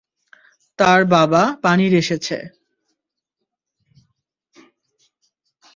তার 0.79 1.01
বাবা 1.07 1.43
পানির 1.63 1.93
এসেছে। 1.93 2.37